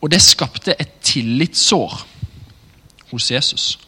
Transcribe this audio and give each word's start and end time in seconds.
Og 0.00 0.10
det 0.10 0.22
skapte 0.24 0.74
et 0.80 1.00
tillitssår 1.04 2.00
hos 3.10 3.30
Jesus. 3.30 3.78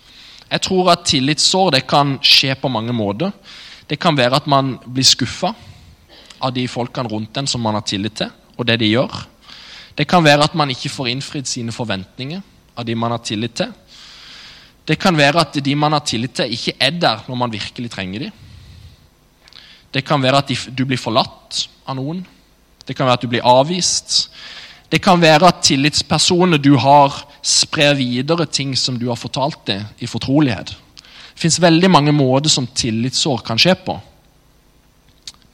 Jeg 0.50 0.61
tror 0.67 0.91
at 0.92 1.07
tillitssår 1.08 1.71
det 1.73 1.87
kan 1.89 2.19
skje 2.21 2.55
på 2.60 2.69
mange 2.69 2.92
måter. 2.92 3.33
Det 3.89 3.99
kan 4.00 4.17
være 4.17 4.37
at 4.37 4.46
man 4.46 4.76
blir 4.85 5.07
skuffa 5.07 5.55
av 6.42 6.53
de 6.53 6.67
folkene 6.69 7.08
rundt 7.08 7.37
en 7.39 7.48
som 7.48 7.62
man 7.62 7.78
har 7.78 7.87
tillit 7.87 8.19
til, 8.19 8.33
og 8.59 8.67
det 8.67 8.79
de 8.83 8.91
gjør. 8.91 9.23
Det 9.96 10.07
kan 10.09 10.25
være 10.25 10.45
at 10.48 10.55
man 10.59 10.71
ikke 10.73 10.91
får 10.93 11.12
innfridd 11.12 11.48
sine 11.48 11.73
forventninger 11.73 12.43
av 12.77 12.85
de 12.85 12.97
man 12.97 13.13
har 13.15 13.23
tillit 13.25 13.55
til. 13.61 13.73
Det 14.89 14.99
kan 14.99 15.17
være 15.17 15.45
at 15.45 15.59
de 15.65 15.75
man 15.79 15.95
har 15.95 16.03
tillit 16.05 16.35
til, 16.37 16.53
ikke 16.53 16.75
er 16.81 16.97
der 17.01 17.25
når 17.29 17.39
man 17.39 17.53
virkelig 17.53 17.91
trenger 17.91 18.27
dem. 18.27 18.33
Det 19.93 20.05
kan 20.05 20.23
være 20.23 20.41
at 20.41 20.53
du 20.73 20.85
blir 20.89 21.01
forlatt 21.01 21.67
av 21.87 21.97
noen. 21.97 22.25
Det 22.87 22.97
kan 22.97 23.07
være 23.07 23.21
at 23.21 23.25
du 23.25 23.29
blir 23.31 23.47
avvist. 23.47 24.31
Det 24.93 25.01
kan 25.01 25.23
være 25.23 25.49
at 25.49 25.63
tillitspersoner 25.64 26.61
du 26.61 26.75
har, 26.77 27.14
sprer 27.41 27.95
videre 27.96 28.45
ting 28.45 28.75
som 28.77 28.99
du 29.00 29.07
har 29.09 29.17
fortalt 29.17 29.64
dem 29.71 29.87
i 30.05 30.09
fortrolighet. 30.11 30.75
Det 31.33 31.41
fins 31.41 31.57
veldig 31.63 31.89
mange 31.91 32.12
måter 32.12 32.52
som 32.52 32.69
tillitsår 32.69 33.41
kan 33.47 33.60
skje 33.60 33.73
på. 33.86 33.97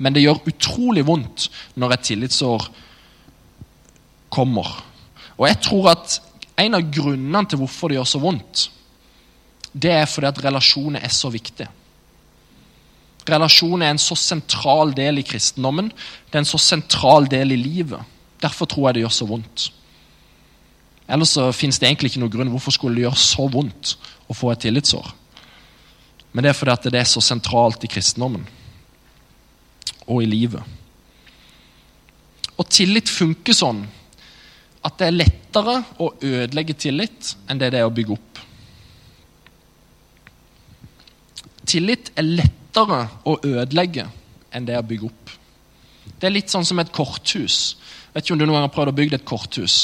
Men 0.02 0.14
det 0.14 0.24
gjør 0.24 0.42
utrolig 0.50 1.06
vondt 1.06 1.46
når 1.78 1.94
et 1.94 2.04
tillitsår 2.10 2.66
kommer. 4.34 4.74
Og 5.38 5.46
jeg 5.46 5.62
tror 5.62 5.92
at 5.94 6.18
en 6.58 6.74
av 6.74 6.90
grunnene 6.90 7.46
til 7.46 7.62
hvorfor 7.62 7.90
det 7.90 8.00
gjør 8.00 8.10
så 8.10 8.22
vondt, 8.22 8.66
det 9.70 9.94
er 9.94 10.10
fordi 10.10 10.32
at 10.32 10.44
relasjoner 10.48 11.06
er 11.06 11.14
så 11.14 11.30
viktig. 11.30 11.70
Relasjoner 13.28 13.86
er 13.86 13.94
en 13.94 14.02
så 14.02 14.16
sentral 14.18 14.90
del 14.96 15.20
i 15.22 15.26
kristendommen. 15.30 15.92
Det 16.26 16.34
er 16.34 16.42
en 16.42 16.54
så 16.56 16.58
sentral 16.58 17.28
del 17.30 17.54
i 17.54 17.60
livet. 17.60 18.02
Derfor 18.42 18.70
tror 18.70 18.88
jeg 18.88 18.98
det 18.98 19.04
gjør 19.06 19.14
så 19.16 19.28
vondt. 19.28 19.68
Ellers 21.08 21.32
så 21.34 21.48
fins 21.56 21.78
det 21.80 21.88
egentlig 21.88 22.12
ikke 22.12 22.22
noen 22.22 22.34
grunn. 22.34 22.50
Hvorfor 22.52 22.74
skulle 22.74 22.98
det 22.98 23.06
gjøre 23.06 23.20
så 23.22 23.48
vondt 23.50 23.94
å 24.28 24.36
få 24.36 24.52
et 24.52 24.62
tillitsår? 24.66 25.08
Men 26.32 26.44
det 26.44 26.52
er 26.52 26.58
fordi 26.58 26.74
at 26.74 26.88
det 26.92 27.00
er 27.00 27.08
så 27.08 27.22
sentralt 27.24 27.84
i 27.84 27.90
kristendommen 27.90 28.44
og 30.08 30.20
i 30.22 30.28
livet. 30.28 30.62
Og 32.58 32.66
tillit 32.72 33.08
funker 33.08 33.56
sånn 33.56 33.84
at 34.84 34.98
det 35.00 35.08
er 35.08 35.16
lettere 35.16 35.78
å 36.00 36.10
ødelegge 36.22 36.76
tillit 36.78 37.34
enn 37.48 37.60
det 37.60 37.72
det 37.74 37.80
er 37.80 37.88
å 37.88 37.94
bygge 37.94 38.14
opp. 38.14 38.42
Tillit 41.68 42.12
er 42.16 42.28
lettere 42.28 43.02
å 43.28 43.36
ødelegge 43.44 44.06
enn 44.54 44.68
det 44.68 44.78
å 44.78 44.86
bygge 44.86 45.10
opp. 45.10 45.34
Det 46.18 46.28
er 46.28 46.34
litt 46.34 46.52
sånn 46.52 46.66
som 46.66 46.80
et 46.80 46.92
korthus. 46.94 47.76
Vet 48.14 48.24
ikke 48.24 48.34
om 48.34 48.40
du 48.40 48.46
noen 48.46 48.56
gang 48.58 48.66
har 48.66 48.74
prøvd 48.74 48.92
å 48.92 48.98
bygge 48.98 49.18
et 49.18 49.28
korthus. 49.28 49.76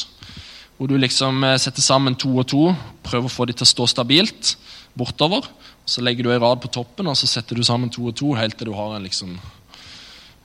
Hvor 0.78 0.90
du 0.90 0.96
liksom 0.98 1.44
eh, 1.46 1.58
setter 1.62 1.84
sammen 1.84 2.16
to 2.18 2.32
og 2.34 2.48
to, 2.50 2.64
prøver 3.06 3.30
å 3.30 3.34
få 3.34 3.46
dem 3.48 3.58
til 3.58 3.66
å 3.66 3.72
stå 3.72 3.88
stabilt 3.90 4.54
bortover. 4.98 5.46
Så 5.86 6.02
legger 6.02 6.26
du 6.26 6.32
en 6.32 6.42
rad 6.42 6.62
på 6.62 6.72
toppen, 6.72 7.10
og 7.10 7.18
så 7.18 7.28
setter 7.28 7.58
du 7.58 7.66
sammen 7.66 7.92
to 7.92 8.08
og 8.08 8.16
to 8.18 8.32
helt 8.38 8.56
til 8.58 8.70
du 8.70 8.76
har 8.76 8.96
en, 8.96 9.04
liksom, 9.04 9.36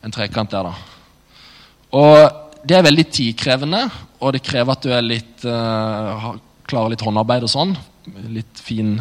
en 0.04 0.16
trekant 0.16 0.52
der. 0.52 0.70
da. 0.70 0.76
Og 1.96 2.46
Det 2.60 2.76
er 2.76 2.84
veldig 2.84 3.06
tidkrevende, 3.08 3.86
og 4.20 4.34
det 4.36 4.44
krever 4.44 4.76
at 4.76 4.84
du 4.84 4.92
er 4.92 5.06
litt, 5.06 5.46
uh, 5.48 6.34
klarer 6.68 6.92
litt 6.92 7.06
håndarbeid 7.06 7.46
og 7.48 7.52
sånn. 7.54 7.72
Litt 8.36 8.60
fin 8.60 8.98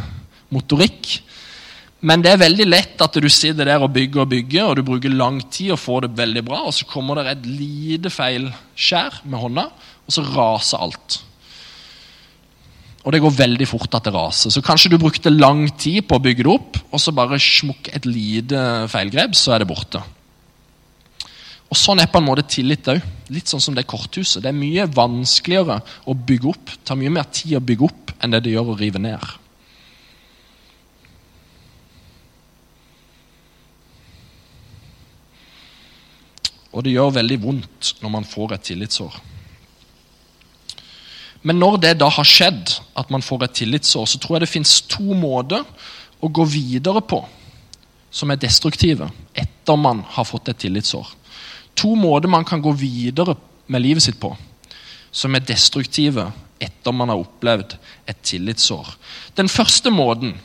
motorikk. 0.54 1.16
Men 1.98 2.22
det 2.22 2.30
er 2.30 2.42
veldig 2.44 2.66
lett 2.68 3.00
at 3.02 3.16
du 3.18 3.26
sitter 3.32 3.66
der 3.66 3.82
og 3.82 3.90
bygger 3.94 4.22
og 4.22 4.30
bygger, 4.30 4.68
og 4.68 4.76
du 4.78 4.84
bruker 4.86 5.10
lang 5.10 5.40
tid 5.50 5.72
og 5.74 5.80
får 5.82 6.04
det 6.06 6.18
veldig 6.20 6.44
bra, 6.46 6.60
og 6.68 6.74
så 6.76 6.86
kommer 6.86 7.18
det 7.18 7.32
et 7.32 7.48
lite 7.48 8.12
feilskjær 8.14 9.24
med 9.24 9.42
hånda, 9.42 9.64
og 10.06 10.14
så 10.14 10.22
raser 10.28 10.84
alt. 10.86 11.18
Og 13.02 13.14
det 13.14 13.22
går 13.24 13.34
veldig 13.34 13.66
fort 13.66 13.96
at 13.96 14.06
det 14.06 14.12
raser. 14.14 14.52
Så 14.52 14.62
kanskje 14.62 14.92
du 14.92 14.98
brukte 15.00 15.32
lang 15.32 15.64
tid 15.80 16.04
på 16.06 16.18
å 16.18 16.22
bygge 16.22 16.46
det 16.46 16.52
opp, 16.52 16.78
og 16.92 17.02
så 17.02 17.14
bare 17.14 17.40
smukk 17.42 17.90
et 17.96 18.06
lite 18.06 18.62
feilgrep, 18.92 19.34
så 19.38 19.56
er 19.56 19.64
det 19.64 19.70
borte. 19.70 20.04
Og 21.68 21.76
Sånn 21.76 22.00
er 22.00 22.08
på 22.08 22.20
en 22.20 22.28
måte 22.28 22.46
tillit 22.48 22.86
òg. 22.88 23.02
Litt 23.34 23.50
sånn 23.50 23.60
som 23.60 23.74
det 23.76 23.84
korthuset. 23.88 24.40
Det 24.40 24.48
er 24.48 24.56
mye 24.56 24.86
vanskeligere 24.88 25.82
å 26.08 26.14
bygge 26.16 26.48
opp. 26.48 26.72
Tar 26.80 26.96
mye 26.96 27.12
mer 27.12 27.28
tid 27.28 27.58
å 27.58 27.64
bygge 27.64 27.84
opp 27.90 28.14
enn 28.22 28.32
det 28.32 28.40
det 28.46 28.54
gjør 28.54 28.72
å 28.72 28.78
rive 28.78 29.02
ned. 29.02 29.26
Og 36.78 36.84
det 36.86 36.94
gjør 36.94 37.16
veldig 37.16 37.40
vondt 37.42 37.96
når 38.04 38.12
man 38.14 38.26
får 38.26 38.54
et 38.54 38.68
tillitsår. 38.70 39.16
Men 41.42 41.58
når 41.58 41.78
det 41.82 41.96
da 41.98 42.06
har 42.10 42.26
skjedd, 42.26 42.76
at 42.98 43.10
man 43.10 43.22
får 43.22 43.48
et 43.48 43.56
tillitsår, 43.60 44.06
så 44.06 44.18
tror 44.22 44.36
jeg 44.36 44.46
det 44.46 44.52
fins 44.52 44.78
to 44.86 45.16
måter 45.18 45.66
å 46.22 46.30
gå 46.30 46.46
videre 46.46 47.02
på 47.02 47.24
som 48.14 48.30
er 48.30 48.40
destruktive 48.40 49.10
etter 49.34 49.78
man 49.78 50.04
har 50.14 50.26
fått 50.26 50.50
et 50.50 50.60
tillitsår. 50.62 51.10
To 51.78 51.94
måter 51.98 52.30
man 52.30 52.46
kan 52.46 52.62
gå 52.62 52.72
videre 52.78 53.34
med 53.66 53.82
livet 53.82 54.06
sitt 54.06 54.18
på 54.22 54.32
som 55.10 55.34
er 55.34 55.44
destruktive 55.46 56.28
etter 56.62 56.94
man 56.94 57.10
har 57.10 57.20
opplevd 57.22 57.74
et 58.06 58.22
tillitsår. 58.22 58.94
Den 59.34 59.50
første 59.50 59.90
måten 59.90 60.36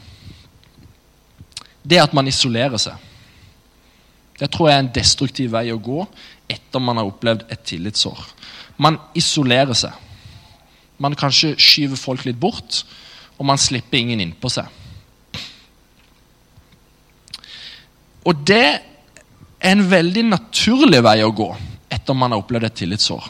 det 1.84 2.00
er 2.00 2.08
at 2.08 2.14
man 2.16 2.30
isolerer 2.32 2.80
seg. 2.80 2.96
Det 4.44 4.50
tror 4.52 4.68
jeg 4.68 4.76
er 4.76 4.81
en 4.84 4.92
destruktiv 4.92 5.54
vei 5.54 5.70
å 5.72 5.80
gå 5.80 6.02
etter 6.52 6.81
man 6.84 6.98
har 7.00 7.08
opplevd 7.08 7.46
et 7.54 7.62
tillitsår. 7.64 8.18
Man 8.76 8.98
isolerer 9.16 9.78
seg. 9.78 9.94
Man 11.00 11.16
kanskje 11.16 11.54
skyver 11.56 11.96
folk 11.96 12.26
litt 12.28 12.40
bort, 12.42 12.82
og 13.40 13.48
man 13.48 13.62
slipper 13.62 14.02
ingen 14.02 14.20
innpå 14.20 14.52
seg. 14.52 14.68
Og 18.28 18.42
det 18.44 18.66
er 18.68 19.72
en 19.72 19.86
veldig 19.88 20.26
naturlig 20.28 21.00
vei 21.06 21.22
å 21.24 21.32
gå 21.32 21.48
etter 21.94 22.18
man 22.18 22.36
har 22.36 22.44
opplevd 22.44 22.68
et 22.68 22.78
tillitsår. 22.82 23.30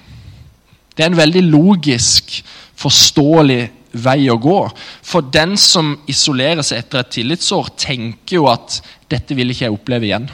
Det 0.98 1.06
er 1.06 1.12
en 1.12 1.20
veldig 1.20 1.44
logisk, 1.46 2.40
forståelig 2.82 3.62
vei 4.02 4.32
å 4.34 4.40
gå. 4.42 4.58
For 5.06 5.30
den 5.30 5.54
som 5.62 5.94
isolerer 6.10 6.66
seg 6.66 6.82
etter 6.82 7.04
et 7.04 7.14
tillitsår, 7.20 7.70
tenker 7.78 8.40
jo 8.40 8.50
at 8.50 8.80
'dette 9.10 9.38
vil 9.38 9.54
ikke 9.54 9.68
jeg 9.68 9.78
oppleve 9.78 10.10
igjen'. 10.10 10.32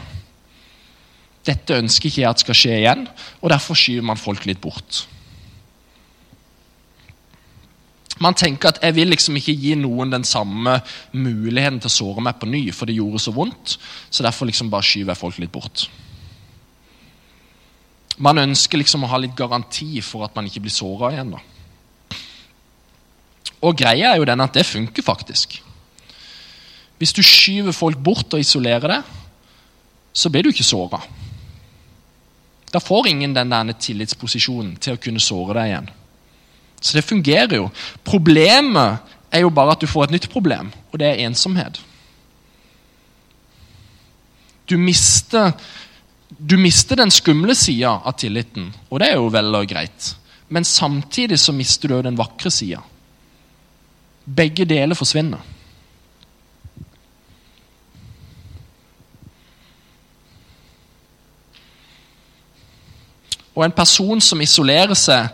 Dette 1.48 1.78
ønsker 1.80 2.10
ikke 2.10 2.24
jeg 2.24 2.30
at 2.30 2.44
skal 2.44 2.58
skje 2.58 2.76
igjen, 2.82 3.06
og 3.40 3.54
derfor 3.54 3.78
skyver 3.78 4.06
man 4.06 4.20
folk 4.20 4.46
litt 4.50 4.60
bort. 4.62 5.06
Man 8.20 8.36
tenker 8.36 8.74
at 8.74 8.82
jeg 8.84 8.98
vil 8.98 9.14
liksom 9.14 9.38
ikke 9.40 9.56
gi 9.56 9.78
noen 9.80 10.12
den 10.12 10.26
samme 10.28 10.76
muligheten 11.16 11.80
til 11.80 11.88
å 11.88 11.94
såre 11.94 12.24
meg 12.24 12.36
på 12.42 12.50
ny, 12.52 12.66
for 12.76 12.90
det 12.90 12.98
gjorde 12.98 13.22
så 13.24 13.32
vondt, 13.36 13.78
så 14.12 14.26
derfor 14.26 14.50
liksom 14.50 14.72
bare 14.72 14.84
skyver 14.84 15.14
jeg 15.14 15.22
folk 15.22 15.40
litt 15.40 15.54
bort. 15.54 15.86
Man 18.20 18.42
ønsker 18.42 18.82
liksom 18.82 19.06
å 19.08 19.12
ha 19.14 19.22
litt 19.24 19.38
garanti 19.40 20.02
for 20.04 20.26
at 20.28 20.36
man 20.36 20.50
ikke 20.50 20.66
blir 20.66 20.76
såra 20.76 21.14
igjen. 21.14 21.32
da. 21.38 22.20
Og 23.64 23.80
greia 23.80 24.12
er 24.12 24.20
jo 24.20 24.28
den 24.28 24.44
at 24.44 24.56
det 24.56 24.68
funker 24.68 25.04
faktisk. 25.04 25.62
Hvis 27.00 27.16
du 27.16 27.24
skyver 27.24 27.72
folk 27.76 28.00
bort 28.04 28.36
og 28.36 28.44
isolerer 28.44 28.98
deg, 28.98 29.16
så 30.12 30.28
blir 30.32 30.44
du 30.44 30.52
ikke 30.52 30.68
såra. 30.68 31.00
Da 32.74 32.80
får 32.80 33.08
ingen 33.08 33.34
den 33.34 33.50
der 33.50 33.74
tillitsposisjonen 33.74 34.76
til 34.82 34.96
å 34.96 35.02
kunne 35.02 35.22
såre 35.24 35.58
deg 35.58 35.72
igjen. 35.72 35.90
Så 36.82 36.96
det 36.98 37.08
fungerer 37.08 37.56
jo. 37.58 37.70
Problemet 38.06 39.16
er 39.32 39.44
jo 39.44 39.52
bare 39.54 39.76
at 39.76 39.82
du 39.82 39.88
får 39.90 40.08
et 40.08 40.16
nytt 40.18 40.30
problem, 40.32 40.72
og 40.92 41.00
det 41.02 41.10
er 41.10 41.26
ensomhet. 41.28 41.82
Du 44.70 44.78
mister, 44.78 45.52
du 46.38 46.58
mister 46.62 47.00
den 47.00 47.12
skumle 47.12 47.56
sida 47.58 47.98
av 48.06 48.16
tilliten, 48.22 48.70
og 48.90 49.02
det 49.02 49.10
er 49.10 49.18
jo 49.18 49.32
vel 49.34 49.56
og 49.60 49.70
greit. 49.70 50.14
Men 50.50 50.66
samtidig 50.66 51.40
så 51.42 51.54
mister 51.54 51.90
du 51.90 52.02
den 52.06 52.18
vakre 52.18 52.52
sida. 52.54 52.82
Begge 54.26 54.66
deler 54.70 54.98
forsvinner. 54.98 55.42
Og 63.60 63.66
en 63.66 63.76
person 63.76 64.22
som 64.24 64.40
isolerer 64.40 64.96
seg, 64.96 65.28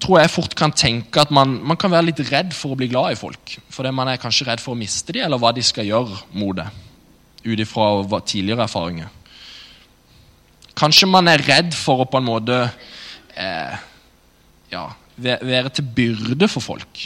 tror 0.00 0.22
jeg 0.22 0.32
fort 0.32 0.54
kan 0.56 0.72
tenke 0.72 1.20
at 1.20 1.32
man, 1.34 1.58
man 1.60 1.76
kan 1.76 1.92
være 1.92 2.06
litt 2.06 2.22
redd 2.30 2.54
for 2.56 2.72
å 2.72 2.78
bli 2.78 2.88
glad 2.88 3.12
i 3.12 3.18
folk. 3.20 3.58
Fordi 3.74 3.92
man 3.92 4.08
er 4.08 4.20
kanskje 4.22 4.46
redd 4.48 4.62
for 4.64 4.72
å 4.72 4.78
miste 4.78 5.12
dem, 5.12 5.26
eller 5.26 5.40
hva 5.42 5.50
de 5.52 5.64
skal 5.66 5.84
gjøre 5.84 6.22
mot 6.38 6.56
det. 6.56 6.68
Ut 7.44 7.60
ifra 7.60 8.22
tidligere 8.22 8.64
erfaringer. 8.64 9.12
Kanskje 10.78 11.10
man 11.10 11.28
er 11.28 11.44
redd 11.44 11.76
for 11.76 12.00
å 12.00 12.08
på 12.08 12.20
en 12.20 12.28
måte 12.30 12.56
eh, 13.36 13.76
ja, 14.72 14.86
være 15.18 15.74
til 15.74 15.92
byrde 15.98 16.48
for 16.48 16.64
folk. 16.64 17.04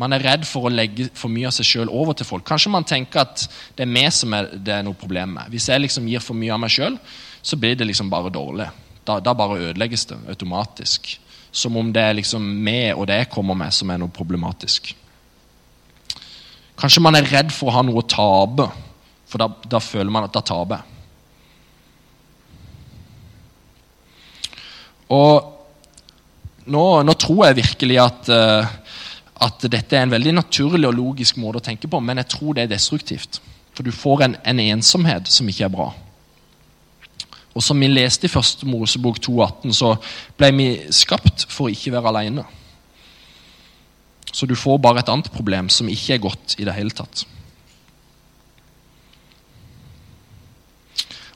Man 0.00 0.12
er 0.16 0.24
redd 0.24 0.44
for 0.48 0.66
å 0.66 0.72
legge 0.72 1.08
for 1.16 1.32
mye 1.32 1.48
av 1.48 1.54
seg 1.54 1.68
sjøl 1.68 1.90
over 1.92 2.16
til 2.16 2.28
folk. 2.28 2.44
Kanskje 2.48 2.72
man 2.72 2.86
tenker 2.88 3.22
at 3.24 3.46
det 3.78 3.86
er 3.86 3.94
meg 3.96 4.12
som 4.16 4.36
er, 4.36 4.52
det 4.52 4.74
er 4.74 4.84
noe 4.84 4.98
problem 4.98 5.38
med. 5.38 5.48
Hvis 5.52 5.70
jeg 5.70 5.86
liksom 5.86 6.08
gir 6.10 6.24
for 6.24 6.36
mye 6.36 6.52
av 6.52 6.60
meg 6.60 6.72
sjøl, 6.76 6.96
så 7.40 7.56
blir 7.60 7.76
det 7.78 7.88
liksom 7.88 8.10
bare 8.12 8.32
dårlig. 8.32 8.68
Da, 9.10 9.18
da 9.24 9.34
bare 9.34 9.58
ødelegges 9.58 10.06
det 10.06 10.18
automatisk. 10.30 11.16
Som 11.50 11.76
om 11.80 11.90
det 11.92 12.02
er 12.06 12.18
liksom 12.20 12.44
meg 12.62 12.94
og 12.94 13.08
det 13.10 13.24
jeg 13.24 13.32
kommer 13.32 13.58
med, 13.58 13.74
som 13.74 13.90
er 13.90 13.98
noe 13.98 14.12
problematisk. 14.14 14.92
Kanskje 16.80 17.02
man 17.02 17.18
er 17.18 17.26
redd 17.28 17.50
for 17.52 17.68
å 17.68 17.74
ha 17.74 17.82
noe 17.84 18.00
å 18.00 18.08
tape, 18.08 18.68
for 19.28 19.42
da, 19.42 19.50
da 19.68 19.82
føler 19.82 20.12
man 20.14 20.28
at 20.28 20.36
da 20.36 20.42
taper 20.46 20.78
jeg. 20.78 20.96
Og 25.10 26.70
nå, 26.70 26.84
nå, 27.02 27.14
tror 27.18 27.48
jeg 27.48 27.58
virkelig 27.58 27.96
at, 27.98 28.30
uh, 28.30 28.68
at 29.42 29.66
dette 29.66 29.96
er 29.96 30.06
en 30.06 30.14
veldig 30.14 30.36
naturlig 30.38 30.86
og 30.86 30.94
logisk 30.94 31.40
måte 31.42 31.58
å 31.58 31.66
tenke 31.66 31.90
på, 31.90 31.98
men 31.98 32.22
jeg 32.22 32.30
tror 32.36 32.54
det 32.54 32.64
er 32.64 32.76
destruktivt. 32.76 33.40
For 33.74 33.86
du 33.86 33.90
får 33.94 34.24
en, 34.26 34.38
en 34.46 34.62
ensomhet 34.70 35.28
som 35.30 35.50
ikke 35.50 35.66
er 35.66 35.74
bra. 35.74 35.88
Og 37.54 37.64
som 37.64 37.80
vi 37.82 37.90
leste 37.90 38.28
i 38.28 38.30
første 38.32 38.66
Mosebok 38.68 39.18
2,18, 39.18 39.74
så 39.74 39.94
ble 40.38 40.50
vi 40.54 40.68
skapt 40.94 41.48
for 41.50 41.66
å 41.66 41.74
ikke 41.74 41.92
være 41.96 42.12
alene. 42.12 42.46
Så 44.30 44.46
du 44.46 44.54
får 44.54 44.78
bare 44.78 45.02
et 45.02 45.10
annet 45.10 45.30
problem 45.34 45.68
som 45.72 45.90
ikke 45.90 46.14
er 46.14 46.22
godt 46.22 46.54
i 46.60 46.66
det 46.66 46.76
hele 46.76 46.94
tatt. 46.94 47.24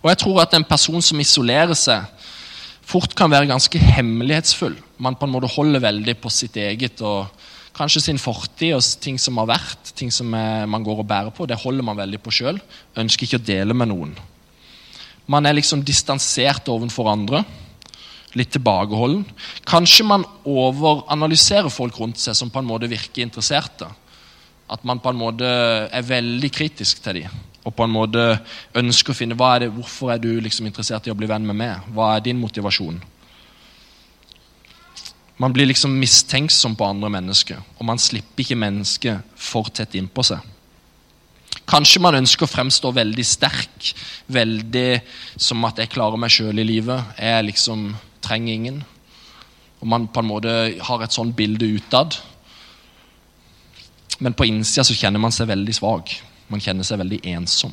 Og 0.04 0.10
jeg 0.12 0.20
tror 0.20 0.42
at 0.42 0.54
en 0.54 0.66
person 0.68 1.02
som 1.02 1.20
isolerer 1.20 1.74
seg, 1.78 2.04
fort 2.84 3.16
kan 3.16 3.32
være 3.32 3.48
ganske 3.48 3.80
hemmelighetsfull. 3.80 4.76
Man 5.00 5.16
på 5.16 5.26
en 5.26 5.32
måte 5.32 5.50
holder 5.50 5.82
veldig 5.82 6.14
på 6.20 6.30
sitt 6.30 6.58
eget 6.60 7.00
og 7.02 7.32
kanskje 7.74 8.04
sin 8.04 8.20
fortid 8.20 8.76
og 8.76 8.84
ting 9.02 9.16
som 9.18 9.40
har 9.40 9.48
vært, 9.56 9.94
ting 9.96 10.12
som 10.12 10.28
man 10.30 10.84
går 10.84 11.00
og 11.02 11.08
bærer 11.08 11.34
på. 11.34 11.48
Det 11.48 11.58
holder 11.58 11.88
man 11.88 11.98
veldig 11.98 12.20
på 12.22 12.34
sjøl. 12.36 12.60
Ønsker 13.00 13.26
ikke 13.26 13.40
å 13.40 13.48
dele 13.48 13.74
med 13.74 13.90
noen. 13.90 14.12
Man 15.30 15.46
er 15.46 15.56
liksom 15.56 15.84
distansert 15.84 16.68
overfor 16.68 17.08
andre. 17.12 17.44
Litt 18.34 18.50
tilbakeholden. 18.56 19.22
Kanskje 19.68 20.06
man 20.08 20.24
overanalyserer 20.44 21.70
folk 21.70 22.00
rundt 22.00 22.18
seg 22.18 22.36
som 22.36 22.50
på 22.50 22.60
en 22.60 22.68
måte 22.68 22.90
virker 22.90 23.22
interesserte. 23.22 23.88
At 24.68 24.84
man 24.84 25.00
på 25.00 25.12
en 25.12 25.20
måte 25.20 25.48
er 25.86 26.08
veldig 26.08 26.50
kritisk 26.52 27.02
til 27.04 27.22
dem. 27.22 27.42
Og 27.64 27.72
på 27.72 27.86
en 27.86 27.94
måte 27.94 28.24
ønsker 28.76 29.14
å 29.14 29.16
finne 29.16 29.36
hva 29.38 29.54
er 29.54 29.64
det, 29.64 29.72
hvorfor 29.72 30.12
er 30.12 30.20
du 30.20 30.28
liksom 30.42 30.66
interessert 30.68 31.06
i 31.08 31.12
å 31.12 31.16
bli 31.16 31.28
venn 31.30 31.46
med 31.46 31.56
meg. 31.56 31.86
Hva 31.94 32.14
er 32.16 32.24
din 32.26 32.40
motivasjon? 32.42 32.98
Man 35.40 35.54
blir 35.54 35.66
liksom 35.66 35.94
mistenksom 35.98 36.76
på 36.78 36.86
andre 36.86 37.10
mennesker, 37.10 37.58
og 37.78 37.86
man 37.88 37.98
slipper 37.98 38.44
ikke 38.44 38.58
mennesket 38.58 39.32
for 39.34 39.66
tett 39.74 39.96
innpå 39.98 40.22
seg. 40.26 40.53
Kanskje 41.66 42.02
man 42.04 42.18
ønsker 42.18 42.44
å 42.44 42.50
fremstå 42.50 42.90
veldig 42.92 43.24
sterk, 43.24 43.94
veldig 44.28 45.00
som 45.36 45.64
at 45.64 45.78
'jeg 45.78 45.90
klarer 45.90 46.18
meg 46.18 46.30
sjøl 46.30 46.58
i 46.58 46.64
livet'. 46.64 47.18
Jeg 47.18 47.44
liksom 47.44 47.96
trenger 48.20 48.52
ingen. 48.52 48.84
Og 49.80 49.86
man 49.86 50.08
på 50.08 50.20
en 50.20 50.28
måte 50.28 50.80
har 50.80 51.02
et 51.02 51.12
sånt 51.12 51.36
bilde 51.36 51.66
utad. 51.66 52.16
Men 54.18 54.34
på 54.34 54.46
innsida 54.46 54.84
så 54.84 54.94
kjenner 54.94 55.20
man 55.20 55.32
seg 55.32 55.48
veldig 55.48 55.74
svak. 55.74 56.22
Man 56.48 56.60
kjenner 56.60 56.84
seg 56.84 56.98
veldig 56.98 57.20
ensom. 57.24 57.72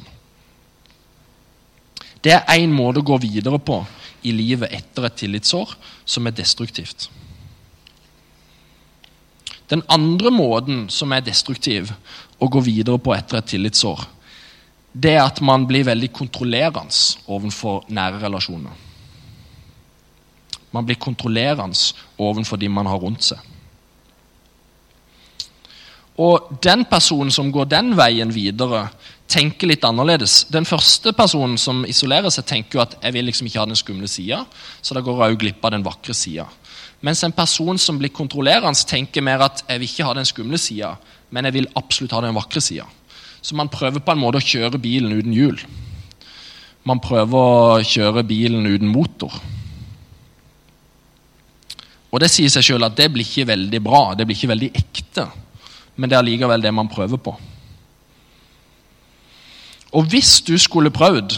Det 2.22 2.34
er 2.34 2.60
én 2.60 2.72
måte 2.72 3.02
å 3.02 3.08
gå 3.08 3.18
videre 3.18 3.60
på 3.60 3.86
i 4.24 4.32
livet 4.32 4.72
etter 4.72 5.06
et 5.06 5.16
tillitsår 5.16 5.76
som 6.06 6.28
er 6.28 6.32
destruktivt. 6.32 7.10
Den 9.72 9.84
andre 9.88 10.32
måten 10.34 10.90
som 10.92 11.14
er 11.16 11.24
destruktiv, 11.24 11.94
å 12.42 12.50
gå 12.50 12.60
videre 12.66 13.00
på 13.00 13.14
etter 13.16 13.40
et 13.40 13.52
tillitsår, 13.54 14.04
det 14.92 15.14
er 15.16 15.24
at 15.24 15.40
man 15.46 15.64
blir 15.70 15.86
veldig 15.88 16.10
kontrollerende 16.12 16.92
overfor 17.32 17.86
nære 17.88 18.20
relasjoner. 18.26 18.74
Man 20.72 20.88
blir 20.88 21.00
kontrollerende 21.00 21.78
overfor 22.20 22.60
de 22.60 22.68
man 22.72 22.90
har 22.90 23.00
rundt 23.00 23.24
seg. 23.30 23.40
Og 26.22 26.54
den 26.62 26.86
personen 26.90 27.32
som 27.34 27.50
går 27.54 27.70
den 27.72 27.96
veien 27.98 28.32
videre, 28.34 28.90
tenker 29.32 29.70
litt 29.70 29.86
annerledes. 29.88 30.44
Den 30.52 30.68
første 30.68 31.14
personen 31.16 31.58
som 31.62 31.86
isolerer 31.88 32.30
seg, 32.34 32.46
tenker 32.50 32.78
jo 32.78 32.84
at 32.84 32.98
jeg 33.00 33.16
vil 33.16 33.30
liksom 33.30 33.48
ikke 33.48 33.62
ha 33.62 33.70
den 33.70 33.80
skumle 33.80 34.10
sida, 34.12 34.42
så 34.84 34.98
da 34.98 35.04
går 35.06 35.24
jeg 35.24 35.40
glipp 35.42 35.66
av 35.66 35.74
den 35.76 35.86
vakre 35.86 36.16
sida. 36.18 36.50
Mens 37.02 37.24
en 37.26 37.34
person 37.34 37.80
som 37.82 37.98
blir 37.98 38.14
kontrollerende, 38.14 38.86
tenker 38.88 39.24
mer 39.26 39.42
at 39.48 39.64
jeg 39.66 39.82
vil 39.82 39.90
ikke 39.90 40.10
ha 40.10 40.18
den 40.18 40.28
skumle 40.30 40.60
sida, 40.62 40.96
men 41.32 41.48
jeg 41.48 41.58
vil 41.58 41.72
absolutt 41.80 42.14
ha 42.14 42.22
den 42.26 42.36
vakre 42.38 42.62
sida. 42.62 42.86
Så 43.42 43.56
man 43.58 43.72
prøver 43.74 44.04
på 44.04 44.14
en 44.14 44.22
måte 44.22 44.42
å 44.42 44.46
kjøre 44.46 44.82
bilen 44.82 45.16
uten 45.16 45.34
hjul. 45.34 45.58
Man 46.86 47.02
prøver 47.02 47.40
å 47.40 47.82
kjøre 47.86 48.26
bilen 48.28 48.68
uten 48.68 48.92
motor. 48.92 49.34
Og 52.12 52.20
det 52.22 52.30
sier 52.30 52.52
seg 52.52 52.68
sjøl 52.68 52.86
at 52.86 52.98
det 53.00 53.08
blir 53.14 53.26
ikke 53.26 53.48
veldig 53.50 53.82
bra, 53.82 54.02
det 54.18 54.28
blir 54.28 54.38
ikke 54.38 54.52
veldig 54.52 54.70
ekte. 54.78 55.26
Men 56.02 56.10
det 56.10 56.18
er 56.18 56.24
allikevel 56.24 56.64
det 56.66 56.74
man 56.74 56.90
prøver 56.90 57.22
på. 57.22 57.36
Og 59.94 60.08
hvis 60.10 60.40
du 60.48 60.56
skulle 60.58 60.90
prøvd 60.94 61.36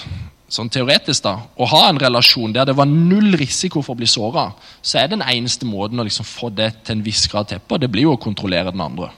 sånn 0.54 0.69
teoretisk 0.69 1.25
da, 1.25 1.33
å 1.57 1.68
ha 1.68 1.88
en 1.89 2.00
relasjon 2.00 2.54
der 2.54 2.69
det 2.69 2.77
var 2.77 2.88
null 2.88 3.33
risiko 3.42 3.81
for 3.81 3.98
å 3.98 4.00
bli 4.00 4.07
såra, 4.07 4.51
så 4.86 5.01
er 5.01 5.10
den 5.12 5.25
eneste 5.25 5.65
måten 5.65 6.00
å 6.00 6.06
liksom 6.06 6.27
få 6.30 6.51
det 6.54 6.69
til 6.86 7.00
en 7.00 7.06
viss 7.06 7.25
grad 7.27 7.50
til 7.50 7.60
på, 7.65 7.81
det 7.81 7.89
blir 7.92 8.06
jo 8.06 8.13
å 8.13 8.21
kontrollere 8.21 8.71
den 8.71 8.86
andre 8.86 9.10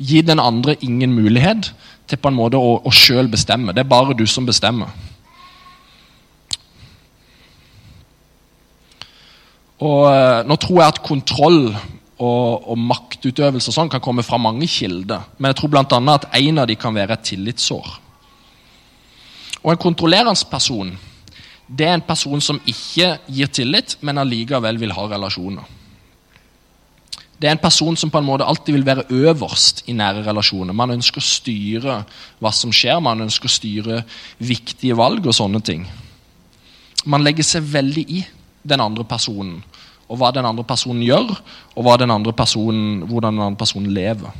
gi 0.00 0.22
den 0.22 0.40
andre 0.40 0.76
ingen 0.80 1.12
mulighet 1.12 1.72
til 2.08 2.18
på 2.18 2.30
en 2.30 2.38
måte 2.38 2.58
å, 2.58 2.80
å 2.80 2.92
sjøl 2.94 3.28
bestemme. 3.30 3.74
Det 3.76 3.84
er 3.84 3.90
bare 3.90 4.16
du 4.16 4.24
som 4.26 4.46
bestemmer. 4.48 4.88
Og 9.80 10.06
eh, 10.08 10.40
Nå 10.48 10.56
tror 10.60 10.80
jeg 10.80 10.94
at 10.94 11.02
kontroll 11.04 11.60
og, 12.20 12.68
og 12.68 12.78
maktutøvelse 12.78 13.72
og 13.72 13.76
sånn 13.76 13.92
kan 13.92 14.02
komme 14.04 14.24
fra 14.26 14.38
mange 14.40 14.68
kilder. 14.68 15.24
Men 15.38 15.50
jeg 15.50 15.60
tror 15.60 15.72
bl.a. 15.72 16.00
at 16.14 16.28
en 16.36 16.60
av 16.60 16.68
dem 16.68 16.80
kan 16.80 16.96
være 16.96 17.16
et 17.16 17.28
tillitssår. 17.32 17.94
Og 19.60 19.72
En 19.72 19.80
kontrollerende 19.80 20.48
person 20.50 20.92
det 21.70 21.86
er 21.86 21.94
en 21.94 22.02
person 22.02 22.40
som 22.42 22.58
ikke 22.66 23.12
gir 23.30 23.50
tillit, 23.54 23.94
men 24.02 24.18
allikevel 24.18 24.78
vil 24.80 24.94
ha 24.96 25.04
relasjoner. 25.12 25.76
Det 27.40 27.48
er 27.48 27.54
en 27.54 27.62
person 27.62 27.96
som 27.96 28.10
på 28.12 28.18
en 28.20 28.26
måte 28.26 28.44
alltid 28.44 28.74
vil 28.74 28.84
være 28.84 29.06
øverst 29.08 29.84
i 29.88 29.94
nære 29.96 30.26
relasjoner. 30.26 30.76
Man 30.76 30.96
ønsker 30.96 31.22
å 31.22 31.24
styre 31.24 32.00
hva 32.42 32.52
som 32.52 32.74
skjer, 32.74 32.98
man 33.00 33.22
ønsker 33.24 33.48
å 33.48 33.54
styre 33.54 34.02
viktige 34.42 34.98
valg 34.98 35.24
og 35.24 35.36
sånne 35.36 35.62
ting. 35.64 35.86
Man 37.06 37.24
legger 37.24 37.46
seg 37.46 37.70
veldig 37.70 38.04
i 38.12 38.24
den 38.66 38.82
andre 38.82 39.06
personen, 39.08 39.62
og 40.10 40.18
hva 40.18 40.32
den 40.34 40.46
andre 40.48 40.66
personen 40.66 41.04
gjør, 41.06 41.30
og 41.78 41.90
den 42.02 42.32
personen, 42.34 43.04
hvordan 43.06 43.36
den 43.36 43.44
andre 43.44 43.58
personen 43.58 43.92
lever. 43.94 44.32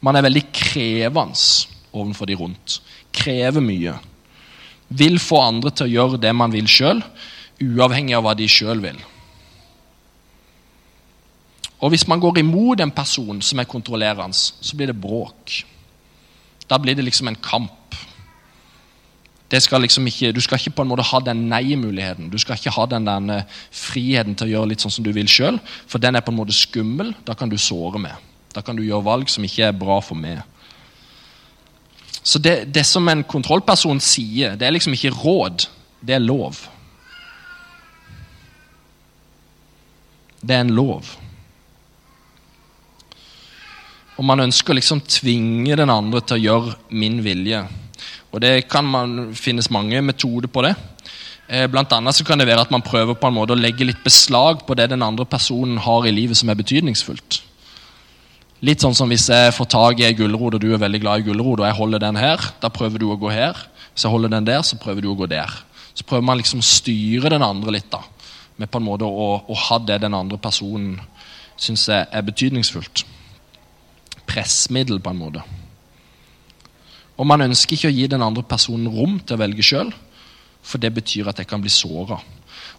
Man 0.00 0.16
er 0.16 0.24
veldig 0.24 0.42
krevende 0.52 1.36
overfor 1.92 2.28
de 2.28 2.36
rundt. 2.36 2.80
Krever 3.12 3.64
mye. 3.64 3.96
Vil 4.88 5.18
få 5.22 5.40
andre 5.40 5.72
til 5.72 5.88
å 5.88 5.94
gjøre 5.94 6.20
det 6.20 6.34
man 6.36 6.52
vil 6.52 6.68
sjøl, 6.68 7.00
uavhengig 7.60 8.16
av 8.16 8.24
hva 8.24 8.36
de 8.36 8.48
sjøl 8.48 8.80
vil. 8.84 9.00
Og 11.80 11.92
hvis 11.92 12.06
man 12.08 12.20
går 12.20 12.42
imot 12.42 12.80
en 12.84 12.92
person 12.92 13.40
som 13.40 13.60
er 13.60 13.68
kontrollerende, 13.68 14.36
så 14.36 14.76
blir 14.76 14.92
det 14.92 15.00
bråk. 15.00 15.62
Da 16.68 16.76
blir 16.78 16.96
det 16.96 17.06
liksom 17.06 17.32
en 17.32 17.40
kamp. 17.40 17.72
Skal 19.50 19.82
liksom 19.82 20.06
ikke, 20.06 20.30
du 20.30 20.40
skal 20.40 20.60
ikke 20.60 20.76
på 20.78 20.84
en 20.86 20.90
måte 20.92 21.02
ha 21.08 21.18
den 21.26 21.48
nei-muligheten. 21.50 22.28
Du 22.30 22.38
skal 22.38 22.54
ikke 22.54 22.70
ha 22.76 22.86
den 22.86 23.08
der 23.08 23.32
eh, 23.34 23.58
friheten 23.74 24.36
til 24.38 24.46
å 24.46 24.52
gjøre 24.52 24.70
litt 24.70 24.84
sånn 24.84 24.94
som 24.94 25.04
du 25.04 25.10
vil 25.16 25.26
sjøl, 25.26 25.58
for 25.90 25.98
den 25.98 26.14
er 26.14 26.22
på 26.22 26.30
en 26.30 26.38
måte 26.38 26.54
skummel. 26.54 27.10
Da 27.26 27.34
kan 27.34 27.50
du 27.50 27.58
såre 27.58 27.98
med. 27.98 28.14
Da 28.54 28.62
kan 28.62 28.78
du 28.78 28.84
gjøre 28.84 29.06
valg 29.06 29.30
som 29.30 29.44
ikke 29.46 29.66
er 29.66 29.76
bra 29.76 29.98
for 30.04 30.18
meg. 30.18 30.44
Så 32.22 32.38
det, 32.38 32.68
det 32.70 32.84
som 32.86 33.08
en 33.08 33.24
kontrollperson 33.24 33.98
sier, 34.04 34.54
det 34.58 34.68
er 34.68 34.76
liksom 34.76 34.94
ikke 34.94 35.14
råd, 35.16 35.66
det 36.04 36.14
er 36.14 36.22
lov. 36.22 36.60
Det 40.40 40.54
er 40.54 40.64
en 40.64 40.74
lov. 40.76 41.10
Og 44.20 44.26
man 44.28 44.44
ønsker 44.44 44.76
liksom 44.76 45.00
tvinge 45.08 45.76
den 45.80 45.90
andre 45.90 46.20
til 46.20 46.36
å 46.36 46.44
gjøre 46.44 46.74
min 46.92 47.22
vilje. 47.24 47.62
Og 48.30 48.40
det 48.42 48.68
kan 48.70 48.86
man, 48.86 49.34
finnes 49.34 49.70
mange 49.70 50.00
metoder 50.02 50.50
på 50.50 50.62
det. 50.66 50.74
Eh, 51.50 51.66
blant 51.70 51.92
annet 51.92 52.14
så 52.14 52.24
kan 52.26 52.38
det 52.38 52.46
være 52.46 52.62
at 52.66 52.70
man 52.70 52.84
prøver 52.86 53.18
på 53.18 53.26
en 53.26 53.34
måte 53.34 53.56
å 53.56 53.58
legge 53.58 53.86
litt 53.86 54.02
beslag 54.04 54.62
på 54.66 54.76
det 54.78 54.90
den 54.92 55.02
andre 55.02 55.26
personen 55.26 55.80
har 55.82 56.06
i 56.06 56.14
livet 56.14 56.38
som 56.38 56.52
er 56.52 56.58
betydningsfullt. 56.60 57.40
Litt 58.62 58.84
sånn 58.84 58.94
som 58.94 59.10
hvis 59.10 59.26
jeg 59.32 59.54
får 59.56 59.70
tak 59.72 60.00
i 60.00 60.06
ei 60.06 60.14
gulrot, 60.14 60.58
og 60.58 60.62
du 60.62 60.68
er 60.70 60.82
veldig 60.82 61.00
glad 61.02 61.22
i 61.22 61.30
gulrot, 61.30 61.62
og 61.62 61.66
jeg 61.66 61.78
holder 61.78 62.04
den 62.04 62.20
her, 62.20 62.44
da 62.60 62.70
prøver 62.70 63.00
du 63.02 63.08
å 63.10 63.18
gå 63.18 63.32
her. 63.32 63.56
Hvis 63.94 64.04
jeg 64.04 64.12
holder 64.12 64.34
den 64.36 64.46
der, 64.46 64.62
så 64.62 64.78
prøver 64.78 65.02
du 65.02 65.10
å 65.10 65.16
gå 65.18 65.26
der. 65.30 65.54
Så 65.96 66.04
prøver 66.06 66.28
man 66.28 66.38
liksom 66.38 66.60
å 66.60 66.68
styre 66.68 67.32
den 67.32 67.42
andre 67.42 67.74
litt, 67.78 67.88
da. 67.90 68.04
Med 68.60 68.70
på 68.70 68.78
en 68.78 68.86
måte 68.86 69.08
å, 69.08 69.30
å 69.48 69.56
ha 69.64 69.80
det 69.80 70.02
den 70.04 70.14
andre 70.14 70.38
personen 70.38 71.00
syns 71.60 71.88
er 71.92 72.22
betydningsfullt 72.24 73.06
pressmiddel, 74.30 75.00
på 75.02 75.10
en 75.10 75.18
måte. 75.18 75.42
Og 77.20 77.28
man 77.28 77.44
ønsker 77.44 77.76
ikke 77.76 77.90
å 77.90 77.94
gi 77.94 78.08
den 78.08 78.24
andre 78.24 78.44
personen 78.48 78.88
rom 78.88 79.18
til 79.20 79.36
å 79.36 79.42
velge 79.42 79.64
sjøl, 79.66 79.90
for 80.64 80.80
det 80.80 80.92
betyr 80.96 81.28
at 81.28 81.40
jeg 81.40 81.48
kan 81.50 81.60
bli 81.60 81.72
såra. 81.72 82.16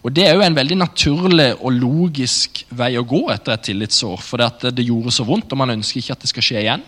Og 0.02 0.14
Det 0.14 0.26
er 0.26 0.34
jo 0.34 0.42
en 0.42 0.58
veldig 0.58 0.78
naturlig 0.82 1.52
og 1.62 1.76
logisk 1.78 2.64
vei 2.74 2.96
å 2.98 3.06
gå 3.06 3.28
etter 3.30 3.54
et 3.54 3.68
tillitsår. 3.70 4.22
For 4.26 4.42
det, 4.42 4.74
det 4.74 4.88
gjorde 4.88 5.14
så 5.14 5.26
vondt, 5.28 5.54
og 5.54 5.62
man 5.62 5.76
ønsker 5.76 6.02
ikke 6.02 6.16
at 6.18 6.24
det 6.26 6.32
skal 6.32 6.46
skje 6.48 6.64
igjen. 6.64 6.86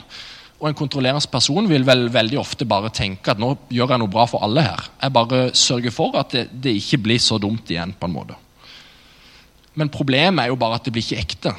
Og 0.57 0.69
En 0.69 0.77
kontrollerende 0.79 1.29
person 1.29 1.67
vil 1.69 1.85
vel 1.85 2.07
veldig 2.09 2.39
ofte 2.41 2.65
bare 2.65 2.89
tenke 2.93 3.33
at 3.33 3.41
nå 3.41 3.51
gjør 3.69 3.93
jeg 3.93 4.01
noe 4.01 4.13
bra 4.15 4.25
for 4.29 4.45
alle 4.45 4.63
her. 4.65 4.89
Jeg 5.01 5.13
bare 5.13 5.43
sørger 5.53 5.93
for 5.93 6.17
at 6.17 6.33
det, 6.33 6.47
det 6.63 6.73
ikke 6.79 7.01
blir 7.05 7.21
så 7.21 7.37
dumt 7.37 7.69
igjen. 7.69 7.93
på 7.99 8.09
en 8.09 8.15
måte. 8.15 8.39
Men 9.75 9.93
problemet 9.93 10.45
er 10.45 10.49
jo 10.49 10.57
bare 10.57 10.79
at 10.79 10.85
det 10.87 10.93
blir 10.95 11.05
ikke 11.05 11.21
ekte. 11.21 11.53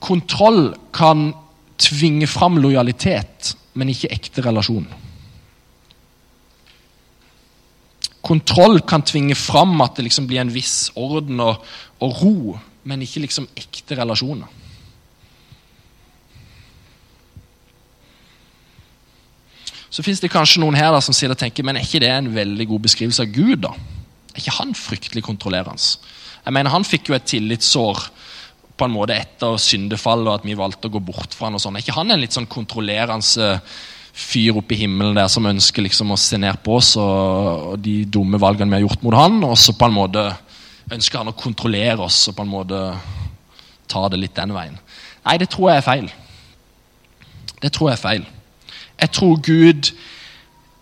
Kontroll 0.00 0.72
kan 0.96 1.28
tvinge 1.80 2.26
fram 2.30 2.58
lojalitet, 2.58 3.54
men 3.74 3.92
ikke 3.92 4.10
ekte 4.12 4.44
relasjon. 4.44 4.86
Kontroll 8.20 8.80
kan 8.86 9.04
tvinge 9.06 9.36
fram 9.38 9.80
at 9.80 9.96
det 9.96 10.06
liksom 10.06 10.26
blir 10.28 10.42
en 10.42 10.52
viss 10.52 10.90
orden 10.98 11.40
og, 11.42 11.62
og 12.04 12.22
ro, 12.22 12.58
men 12.84 13.02
ikke 13.04 13.22
liksom 13.24 13.48
ekte 13.58 13.96
relasjoner. 13.98 14.58
Så 19.90 20.04
fins 20.06 20.20
det 20.22 20.30
kanskje 20.30 20.60
noen 20.62 20.78
her 20.78 20.92
da, 20.94 21.00
som 21.02 21.14
sier 21.16 21.32
og 21.32 21.38
tenker, 21.38 21.66
men 21.66 21.76
er 21.76 21.86
ikke 21.86 22.02
det 22.04 22.12
en 22.14 22.30
veldig 22.30 22.68
god 22.70 22.84
beskrivelse 22.86 23.24
av 23.24 23.32
Gud? 23.34 23.64
da? 23.64 23.72
Er 24.30 24.38
ikke 24.38 24.58
han 24.60 24.76
fryktelig 24.78 25.24
kontrollerende? 25.26 25.82
Jeg 26.44 26.54
mener, 26.54 26.70
Han 26.70 26.86
fikk 26.86 27.10
jo 27.10 27.16
et 27.16 27.26
tillitssår 27.26 28.06
på 28.80 28.88
en 28.88 28.94
måte 28.94 29.16
etter 29.20 29.60
syndefall 29.60 30.24
og 30.26 30.38
at 30.38 30.46
vi 30.48 30.56
valgte 30.58 30.88
å 30.88 30.94
gå 30.96 31.02
bort 31.04 31.36
fra 31.36 31.48
han. 31.48 31.58
og 31.58 31.62
sånn. 31.62 31.76
Er 31.76 31.84
ikke 31.84 31.98
han 31.98 32.12
en 32.14 32.22
litt 32.22 32.36
sånn 32.36 32.48
kontrollerende 32.50 33.60
fyr 34.20 34.56
oppe 34.58 34.74
i 34.74 34.80
himmelen 34.82 35.16
der 35.16 35.28
som 35.30 35.46
ønsker 35.46 35.84
liksom 35.86 36.10
å 36.12 36.18
se 36.18 36.38
ned 36.40 36.58
på 36.64 36.76
oss 36.80 36.94
og 37.00 37.76
de 37.80 38.02
dumme 38.04 38.40
valgene 38.42 38.72
vi 38.72 38.80
har 38.80 38.88
gjort 38.88 39.04
mot 39.06 39.16
han, 39.16 39.38
og 39.46 39.56
så 39.58 39.76
på 39.78 39.86
en 39.86 39.96
måte 39.96 40.24
ønsker 40.90 41.20
han 41.20 41.30
å 41.30 41.38
kontrollere 41.38 42.02
oss 42.02 42.24
og 42.28 42.36
på 42.36 42.44
en 42.44 42.50
måte 42.50 42.80
ta 43.90 44.02
det 44.10 44.20
litt 44.20 44.36
den 44.36 44.54
veien? 44.56 44.76
Nei, 45.26 45.36
det 45.38 45.50
tror 45.52 45.70
jeg 45.70 45.82
er 45.82 45.86
feil. 45.86 46.10
Det 47.60 47.72
tror 47.76 47.90
jeg 47.90 47.98
er 47.98 48.02
feil. 48.02 48.26
Jeg 49.00 49.12
tror 49.16 49.42
Gud 49.44 49.92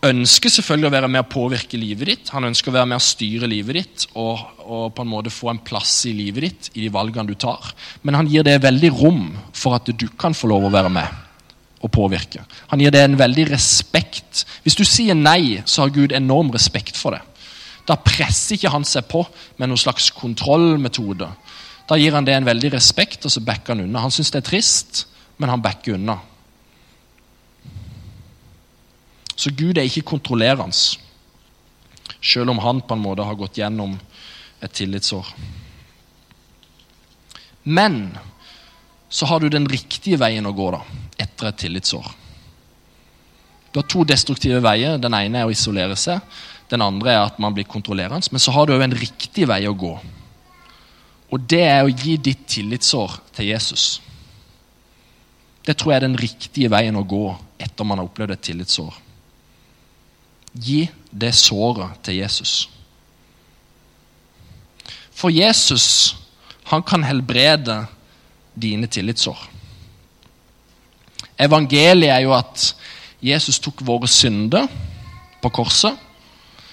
ønsker 0.06 0.52
selvfølgelig 0.52 0.88
å 0.88 0.94
være 0.94 1.10
med 1.10 1.24
å 1.24 1.30
påvirke 1.30 1.78
livet 1.80 2.10
ditt. 2.12 2.28
Han 2.34 2.46
ønsker 2.48 2.70
å 2.70 2.76
være 2.76 2.90
med 2.92 3.00
å 3.00 3.02
styre 3.02 3.48
livet 3.50 3.78
ditt 3.80 4.04
og, 4.14 4.42
og, 4.62 4.84
på 4.94 5.02
en 5.04 5.10
måte 5.10 5.32
få 5.34 5.50
en 5.52 5.62
plass 5.62 5.94
i 6.06 6.14
livet 6.14 6.44
ditt 6.44 6.68
i 6.76 6.84
de 6.84 6.92
valgene 6.94 7.26
du 7.26 7.34
tar. 7.34 7.72
Men 8.06 8.18
han 8.18 8.30
gir 8.30 8.46
det 8.46 8.60
veldig 8.62 8.92
rom 8.94 9.24
for 9.56 9.78
at 9.78 9.90
du 9.90 10.06
kan 10.18 10.36
få 10.36 10.50
lov 10.52 10.68
å 10.68 10.74
være 10.74 10.92
med 10.92 11.24
og 11.82 11.92
påvirke. 11.94 12.42
Han 12.70 12.82
gir 12.82 12.94
det 12.94 13.02
en 13.06 13.18
veldig 13.18 13.48
respekt. 13.52 14.44
Hvis 14.64 14.78
du 14.78 14.84
sier 14.86 15.18
nei, 15.18 15.62
så 15.66 15.84
har 15.84 15.94
Gud 15.94 16.14
enorm 16.14 16.50
respekt 16.54 16.98
for 16.98 17.14
det. 17.14 17.22
Da 17.88 17.96
presser 18.02 18.56
ikke 18.56 18.72
han 18.72 18.86
seg 18.86 19.06
på 19.10 19.22
med 19.58 19.70
noen 19.70 19.80
slags 19.80 20.10
kontrollmetode. 20.14 21.30
Da 21.88 21.96
gir 21.96 22.14
han 22.14 22.26
det 22.26 22.34
en 22.36 22.48
veldig 22.48 22.74
respekt, 22.74 23.24
og 23.24 23.32
så 23.32 23.42
backer 23.42 23.74
han 23.74 23.86
unna. 23.86 24.02
Han 24.04 24.12
syns 24.12 24.34
det 24.34 24.42
er 24.42 24.50
trist, 24.50 25.06
men 25.40 25.50
han 25.50 25.62
backer 25.64 25.96
unna. 25.96 26.18
Så 29.38 29.52
Gud 29.54 29.78
er 29.78 29.86
ikke 29.86 30.06
kontrollerende, 30.16 30.74
selv 32.18 32.50
om 32.50 32.58
han 32.58 32.82
på 32.82 32.96
en 32.96 33.04
måte 33.04 33.26
har 33.26 33.38
gått 33.38 33.60
gjennom 33.60 33.94
et 34.58 34.72
tillitsår. 34.74 35.30
Men 37.62 38.18
så 39.08 39.28
har 39.30 39.40
du 39.40 39.48
den 39.52 39.68
riktige 39.70 40.18
veien 40.18 40.46
å 40.48 40.54
gå 40.56 40.72
da, 40.74 40.82
etter 41.22 41.52
et 41.52 41.60
tillitsår. 41.62 42.08
Du 43.70 43.78
har 43.78 43.86
to 43.86 44.04
destruktive 44.08 44.60
veier. 44.64 44.98
Den 44.98 45.14
ene 45.14 45.42
er 45.42 45.48
å 45.48 45.52
isolere 45.52 45.96
seg. 46.00 46.18
Den 46.72 46.82
andre 46.82 47.14
er 47.14 47.22
at 47.22 47.38
man 47.40 47.54
blir 47.54 47.68
kontrollerende. 47.68 48.32
Men 48.32 48.42
så 48.42 48.52
har 48.56 48.66
du 48.66 48.74
òg 48.74 48.84
en 48.84 48.96
riktig 48.96 49.46
vei 49.48 49.62
å 49.68 49.76
gå. 49.76 49.94
Og 51.28 51.44
det 51.44 51.62
er 51.68 51.84
å 51.84 51.92
gi 51.92 52.16
ditt 52.16 52.46
tillitsår 52.48 53.18
til 53.36 53.52
Jesus. 53.52 54.00
Det 55.68 55.76
tror 55.76 55.92
jeg 55.92 56.00
er 56.00 56.06
den 56.08 56.16
riktige 56.18 56.72
veien 56.72 56.96
å 56.96 57.04
gå 57.04 57.26
etter 57.60 57.84
man 57.84 58.00
har 58.00 58.08
opplevd 58.08 58.34
et 58.34 58.46
tillitsår. 58.48 58.96
Gi 60.58 60.88
det 61.10 61.34
såret 61.34 62.00
til 62.04 62.20
Jesus. 62.20 62.68
For 65.14 65.30
Jesus, 65.34 66.16
han 66.70 66.82
kan 66.82 67.04
helbrede 67.04 67.86
dine 68.54 68.86
tillitssår. 68.86 69.38
Evangeliet 71.38 72.10
er 72.10 72.22
jo 72.26 72.34
at 72.34 72.74
Jesus 73.22 73.58
tok 73.62 73.82
våre 73.86 74.08
synder 74.10 74.66
på 75.42 75.50
korset, 75.54 75.94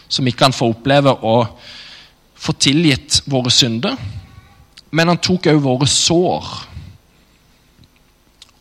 som 0.10 0.28
ikke 0.28 0.46
han 0.46 0.54
får 0.54 0.76
oppleve 0.76 1.14
å 1.26 1.38
få 2.36 2.54
tilgitt 2.62 3.24
våre 3.30 3.54
synder. 3.54 3.98
Men 4.94 5.10
han 5.10 5.22
tok 5.22 5.50
òg 5.50 5.62
våre 5.64 5.90
sår. 5.90 6.50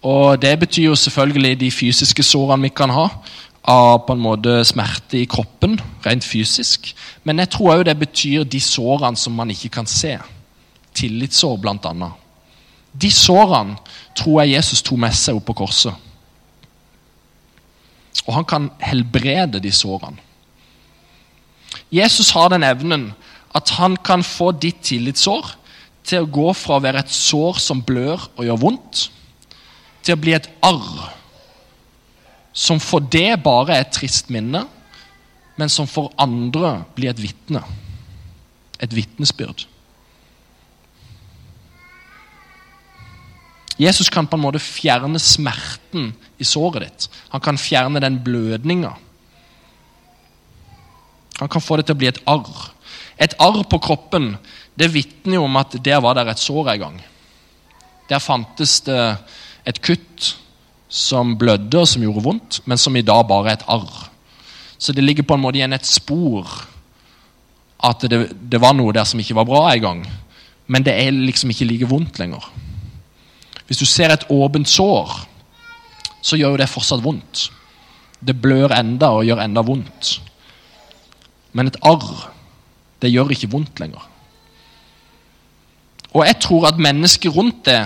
Og 0.04 0.40
Det 0.40 0.58
betyr 0.60 0.90
jo 0.90 0.96
selvfølgelig 0.96 1.60
de 1.60 1.70
fysiske 1.70 2.22
sårene 2.22 2.68
vi 2.68 2.72
kan 2.76 2.90
ha 2.92 3.08
av 3.64 4.02
på 4.04 4.12
en 4.12 4.20
måte 4.20 4.58
smerte 4.68 5.22
i 5.22 5.28
kroppen, 5.30 5.78
rent 6.04 6.24
fysisk. 6.24 6.90
Men 7.24 7.40
jeg 7.40 7.52
tror 7.54 7.78
òg 7.78 7.86
det 7.88 7.96
betyr 7.96 8.44
de 8.44 8.60
sårene 8.60 9.16
som 9.16 9.36
man 9.36 9.52
ikke 9.54 9.72
kan 9.78 9.88
se. 9.88 10.18
Tillitssår, 10.94 11.58
annet. 11.64 12.12
De 12.92 13.10
sårene 13.10 13.78
tror 14.14 14.42
jeg 14.42 14.54
Jesus 14.54 14.82
tok 14.84 15.00
med 15.00 15.16
seg 15.16 15.40
opp 15.40 15.48
på 15.48 15.56
korset. 15.64 15.94
Og 18.26 18.34
han 18.36 18.44
kan 18.44 18.70
helbrede 18.80 19.60
de 19.60 19.72
sårene. 19.72 20.20
Jesus 21.90 22.30
har 22.30 22.52
den 22.52 22.62
evnen 22.62 23.12
at 23.54 23.70
han 23.78 23.96
kan 23.96 24.22
få 24.22 24.52
ditt 24.52 24.82
tillitssår 24.84 25.56
til 26.04 26.24
å 26.24 26.30
gå 26.30 26.52
fra 26.56 26.76
å 26.76 26.84
være 26.84 27.04
et 27.04 27.12
sår 27.12 27.58
som 27.62 27.82
blør 27.82 28.28
og 28.36 28.44
gjør 28.44 28.60
vondt, 28.60 29.08
til 30.04 30.16
å 30.16 30.20
bli 30.20 30.34
et 30.36 30.48
arr 30.62 31.23
som 32.54 32.78
for 32.80 33.02
det 33.02 33.42
bare 33.42 33.74
er 33.74 33.84
et 33.84 33.94
trist 33.96 34.30
minne, 34.32 34.62
men 35.58 35.70
som 35.70 35.88
for 35.90 36.14
andre 36.18 36.84
blir 36.94 37.10
et 37.10 37.22
vitne. 37.22 37.62
Et 38.82 38.94
vitnesbyrd. 38.94 39.66
Jesus 43.78 44.10
kan 44.10 44.26
på 44.30 44.38
en 44.38 44.44
måte 44.44 44.62
fjerne 44.62 45.18
smerten 45.18 46.12
i 46.38 46.46
såret 46.46 46.84
ditt. 46.84 47.08
Han 47.34 47.42
kan 47.42 47.58
fjerne 47.58 48.02
den 48.02 48.20
blødninga. 48.22 48.92
Han 51.40 51.50
kan 51.50 51.62
få 51.62 51.80
det 51.80 51.88
til 51.88 51.96
å 51.96 52.02
bli 52.02 52.10
et 52.12 52.22
arr. 52.30 52.68
Et 53.18 53.34
arr 53.42 53.64
på 53.66 53.80
kroppen 53.82 54.36
det 54.78 54.92
vitner 54.94 55.38
jo 55.38 55.46
om 55.46 55.58
at 55.58 55.74
der 55.82 56.00
var 56.02 56.14
det 56.18 56.26
et 56.30 56.42
sår 56.42 56.70
en 56.74 56.84
gang. 56.84 56.96
Der 58.10 58.22
fantes 58.22 58.80
det 58.86 59.00
et 59.66 59.80
kutt 59.82 60.34
som 60.94 61.34
blødde 61.38 61.80
og 61.80 61.88
som 61.90 62.04
gjorde 62.04 62.22
vondt, 62.22 62.60
men 62.70 62.78
som 62.78 62.94
i 62.94 63.02
dag 63.02 63.24
bare 63.26 63.50
er 63.50 63.58
et 63.58 63.66
arr. 63.66 64.04
Så 64.78 64.94
det 64.94 65.02
ligger 65.02 65.26
på 65.26 65.34
en 65.34 65.42
måte 65.42 65.58
igjen 65.58 65.74
et 65.74 65.88
spor 65.88 66.46
at 67.84 68.04
det, 68.08 68.28
det 68.38 68.60
var 68.62 68.76
noe 68.76 68.94
der 68.94 69.06
som 69.08 69.20
ikke 69.20 69.36
var 69.36 69.48
bra 69.48 69.64
en 69.72 69.82
gang. 69.82 70.04
Men 70.70 70.86
det 70.86 70.94
er 70.94 71.10
liksom 71.10 71.50
ikke 71.50 71.66
like 71.66 71.88
vondt 71.90 72.20
lenger. 72.22 72.46
Hvis 73.66 73.80
du 73.80 73.86
ser 73.88 74.12
et 74.14 74.26
åpent 74.30 74.68
sår, 74.68 75.10
så 76.24 76.38
gjør 76.38 76.54
jo 76.54 76.62
det 76.62 76.70
fortsatt 76.70 77.02
vondt. 77.04 77.48
Det 78.24 78.36
blør 78.40 78.72
enda 78.76 79.10
og 79.18 79.26
gjør 79.26 79.42
enda 79.44 79.64
vondt. 79.66 80.14
Men 81.52 81.68
et 81.68 81.80
arr, 81.84 82.30
det 83.02 83.12
gjør 83.12 83.34
ikke 83.34 83.50
vondt 83.52 83.82
lenger. 83.82 84.06
Og 86.14 86.22
jeg 86.22 86.38
tror 86.40 86.70
at 86.70 86.80
mennesker 86.80 87.34
rundt 87.34 87.64
det 87.66 87.82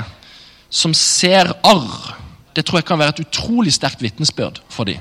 som 0.69 0.93
ser 0.95 1.55
arr, 1.65 2.19
det 2.59 2.65
tror 2.67 2.81
jeg 2.81 2.89
kan 2.89 2.99
være 2.99 3.15
et 3.15 3.21
utrolig 3.23 3.71
sterkt 3.71 4.01
vitnesbyrd 4.03 4.59
for 4.73 4.89
dem. 4.89 4.99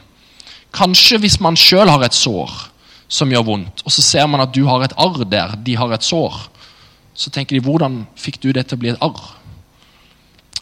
Kanskje 0.77 1.17
hvis 1.23 1.39
man 1.41 1.55
sjøl 1.57 1.89
har 1.89 2.03
et 2.05 2.13
sår 2.13 2.51
som 3.09 3.31
gjør 3.33 3.47
vondt, 3.47 3.81
og 3.81 3.93
så 3.93 4.03
ser 4.05 4.27
man 4.29 4.43
at 4.43 4.51
du 4.53 4.67
har 4.67 4.83
et 4.85 4.93
arr 4.99 5.23
der, 5.25 5.55
de 5.65 5.73
har 5.79 5.93
et 5.95 6.05
sår, 6.05 6.35
så 7.17 7.31
tenker 7.33 7.57
de 7.57 7.63
hvordan 7.65 8.03
fikk 8.19 8.37
du 8.43 8.51
det 8.53 8.67
til 8.67 8.77
å 8.77 8.81
bli 8.83 8.91
et 8.91 9.01
arr? 9.01 9.23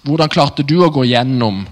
Hvordan 0.06 0.32
klarte 0.32 0.64
du 0.64 0.78
å 0.86 0.92
gå 0.94 1.04
gjennom 1.10 1.66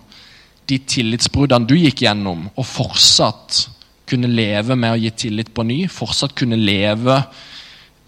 de 0.67 0.79
tillitsbruddene 0.91 1.69
du 1.69 1.77
gikk 1.77 2.03
gjennom, 2.03 2.49
og 2.57 2.67
fortsatt 2.67 3.61
kunne 4.09 4.27
leve 4.27 4.75
med 4.75 4.91
å 4.91 4.99
gi 4.99 5.13
tillit 5.23 5.53
på 5.55 5.63
ny? 5.69 5.85
Fortsatt 5.87 6.35
kunne 6.35 6.59
leve 6.59 7.21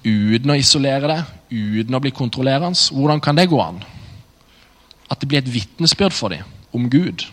uten 0.04 0.52
å 0.52 0.60
isolere 0.60 1.14
deg, 1.14 1.32
uten 1.54 1.96
å 1.96 2.04
bli 2.04 2.12
kontrollerende? 2.18 2.90
Hvordan 2.92 3.24
kan 3.24 3.40
det 3.40 3.48
gå 3.54 3.62
an? 3.62 3.80
At 5.08 5.22
det 5.22 5.30
blir 5.30 5.40
et 5.40 5.54
vitnesbyrd 5.54 6.18
for 6.18 6.36
dem 6.36 6.52
om 6.76 6.90
Gud. 6.92 7.26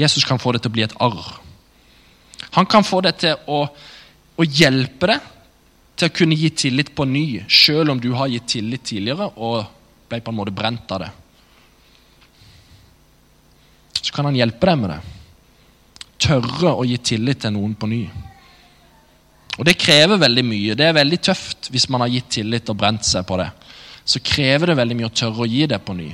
Jesus 0.00 0.24
kan 0.24 0.40
få 0.40 0.52
det 0.52 0.62
til 0.64 0.72
å 0.72 0.76
bli 0.76 0.86
et 0.86 0.96
arr. 1.02 1.34
Han 2.56 2.66
kan 2.66 2.86
få 2.86 3.02
det 3.04 3.18
til 3.22 3.36
å, 3.50 3.64
å 4.36 4.46
hjelpe 4.46 5.10
deg 5.10 5.28
til 6.00 6.08
å 6.08 6.14
kunne 6.16 6.38
gi 6.38 6.48
tillit 6.56 6.94
på 6.96 7.04
ny, 7.04 7.42
selv 7.44 7.92
om 7.92 8.00
du 8.00 8.08
har 8.16 8.30
gitt 8.32 8.48
tillit 8.48 8.86
tidligere 8.88 9.28
og 9.36 9.66
ble 10.08 10.22
på 10.24 10.32
en 10.32 10.38
måte 10.38 10.54
brent 10.56 10.94
av 10.96 11.04
det. 11.04 11.10
Så 14.00 14.14
kan 14.16 14.30
han 14.30 14.38
hjelpe 14.38 14.70
deg 14.70 14.80
med 14.80 14.94
det. 14.94 15.00
tørre 16.20 16.74
å 16.76 16.84
gi 16.84 16.98
tillit 16.98 17.40
til 17.40 17.52
noen 17.54 17.74
på 17.74 17.88
ny. 17.88 18.02
Og 19.58 19.64
Det 19.64 19.76
krever 19.76 20.20
veldig 20.20 20.44
mye. 20.44 20.74
Det 20.76 20.86
er 20.86 20.96
veldig 20.96 21.18
tøft 21.20 21.68
hvis 21.72 21.88
man 21.92 22.04
har 22.04 22.12
gitt 22.12 22.28
tillit 22.38 22.68
og 22.72 22.76
brent 22.80 23.04
seg 23.04 23.26
på 23.28 23.36
det. 23.40 23.50
Så 24.10 24.22
krever 24.24 24.72
det 24.72 24.78
veldig 24.80 24.96
mye 24.98 25.10
å 25.10 25.14
tørre 25.14 25.44
å 25.44 25.50
gi 25.50 25.66
det 25.70 25.78
på 25.84 25.94
ny. 25.94 26.08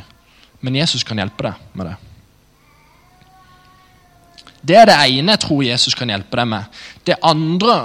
Men 0.61 0.77
Jesus 0.77 1.05
kan 1.07 1.21
hjelpe 1.21 1.49
deg 1.49 1.77
med 1.79 1.89
det. 1.91 1.97
Det 4.67 4.77
er 4.77 4.89
det 4.91 4.97
ene 4.99 5.37
jeg 5.37 5.43
tror 5.45 5.63
Jesus 5.63 5.95
kan 5.95 6.11
hjelpe 6.11 6.41
deg 6.41 6.49
med. 6.51 6.81
Det 7.07 7.17
andre 7.25 7.77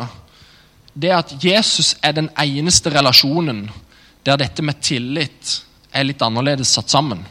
det 0.93 1.11
er 1.11 1.21
at 1.21 1.31
Jesus 1.39 1.93
er 2.03 2.15
den 2.17 2.27
eneste 2.39 2.91
relasjonen 2.91 3.67
der 4.25 4.39
dette 4.41 4.63
med 4.65 4.81
tillit 4.83 5.61
er 5.95 6.07
litt 6.07 6.23
annerledes 6.25 6.73
satt 6.75 6.91
sammen. 6.91 7.21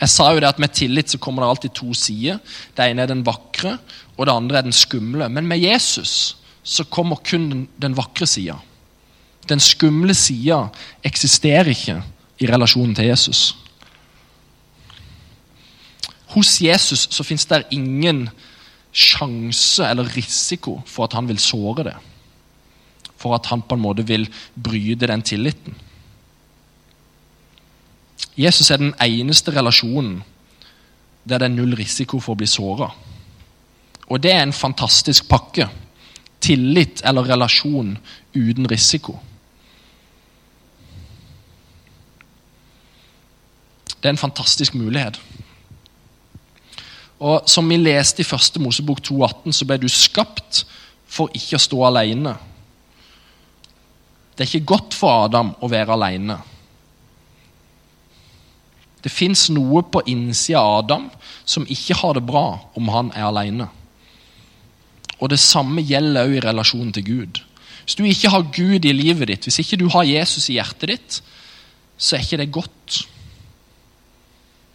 Jeg 0.00 0.10
sa 0.10 0.26
jo 0.34 0.40
det 0.42 0.50
at 0.50 0.58
Med 0.58 0.74
tillit 0.74 1.12
så 1.12 1.18
kommer 1.22 1.42
det 1.42 1.48
alltid 1.48 1.74
to 1.74 1.94
sider. 1.94 2.40
Det 2.74 2.84
ene 2.90 3.04
er 3.04 3.12
den 3.12 3.24
vakre, 3.24 3.78
og 4.16 4.26
det 4.26 4.34
andre 4.34 4.58
er 4.58 4.66
den 4.66 4.74
skumle. 4.74 5.28
Men 5.28 5.46
med 5.46 5.62
Jesus 5.62 6.36
så 6.62 6.84
kommer 6.84 7.22
kun 7.22 7.68
den, 7.78 7.96
vakre 7.96 8.26
sida. 8.26 8.58
Den 9.48 9.60
skumle 9.60 10.14
sida 10.16 10.68
eksisterer 11.04 11.68
ikke 11.74 11.98
i 12.40 12.48
relasjonen 12.48 12.94
til 12.96 13.10
Jesus. 13.10 13.54
Hos 16.34 16.56
Jesus 16.62 17.06
så 17.14 17.22
fins 17.22 17.46
det 17.46 17.66
ingen 17.70 18.26
sjanse 18.94 19.86
eller 19.86 20.10
risiko 20.16 20.80
for 20.86 21.06
at 21.06 21.14
han 21.18 21.28
vil 21.28 21.38
såre 21.38 21.84
det. 21.90 21.96
For 23.18 23.36
at 23.36 23.46
han 23.50 23.62
på 23.62 23.76
en 23.76 23.84
måte 23.84 24.06
vil 24.06 24.26
bryte 24.54 25.06
den 25.10 25.22
tilliten. 25.22 25.76
Jesus 28.36 28.70
er 28.70 28.80
den 28.82 28.94
eneste 29.02 29.54
relasjonen 29.54 30.22
der 31.24 31.38
det 31.38 31.46
er 31.46 31.54
null 31.54 31.76
risiko 31.78 32.18
for 32.20 32.34
å 32.34 32.40
bli 32.40 32.48
såra. 32.50 32.90
Og 34.12 34.20
det 34.20 34.34
er 34.34 34.42
en 34.44 34.52
fantastisk 34.52 35.28
pakke. 35.30 35.68
Tillit 36.44 37.00
eller 37.08 37.24
relasjon 37.30 37.94
uten 38.34 38.68
risiko. 38.68 39.16
Det 44.04 44.10
er 44.10 44.18
en 44.18 44.20
fantastisk 44.20 44.74
mulighet. 44.76 45.16
Og 47.24 47.48
Som 47.48 47.70
vi 47.72 47.78
leste 47.80 48.20
i 48.20 48.26
første 48.28 48.60
Mosebok 48.60 49.00
2,18, 49.00 49.52
så 49.52 49.64
ble 49.64 49.78
du 49.80 49.88
skapt 49.88 50.66
for 51.08 51.32
ikke 51.32 51.56
å 51.56 51.62
stå 51.62 51.78
alene. 51.88 52.34
Det 54.36 54.44
er 54.44 54.50
ikke 54.50 54.74
godt 54.74 54.96
for 54.98 55.24
Adam 55.24 55.54
å 55.56 55.70
være 55.72 55.96
alene. 55.96 56.36
Det 59.00 59.12
fins 59.12 59.46
noe 59.48 59.80
på 59.88 60.02
innsida 60.12 60.60
av 60.60 60.82
Adam 60.82 61.08
som 61.48 61.64
ikke 61.64 61.96
har 62.02 62.18
det 62.18 62.26
bra 62.28 62.44
om 62.76 62.92
han 62.92 63.08
er 63.16 63.30
alene. 63.30 63.70
Og 65.16 65.32
det 65.32 65.40
samme 65.40 65.80
gjelder 65.80 66.26
også 66.28 66.36
i 66.36 66.44
relasjonen 66.44 66.92
til 66.92 67.08
Gud. 67.08 67.40
Hvis 67.86 67.96
du 67.96 68.04
ikke 68.04 68.36
har 68.36 68.52
Gud 68.52 68.84
i 68.84 68.92
livet 68.92 69.32
ditt, 69.32 69.48
hvis 69.48 69.62
ikke 69.64 69.80
du 69.80 69.88
har 69.96 70.04
Jesus 70.04 70.50
i 70.52 70.58
hjertet 70.58 70.92
ditt, 70.92 71.20
så 71.96 72.18
er 72.18 72.28
ikke 72.28 72.42
det 72.44 72.52
godt. 72.52 73.00